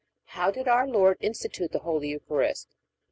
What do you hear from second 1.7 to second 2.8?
the Holy Eucharist?